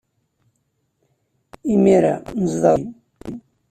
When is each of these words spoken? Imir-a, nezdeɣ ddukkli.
Imir-a, 1.73 2.13
nezdeɣ 2.41 2.75
ddukkli. 2.79 3.33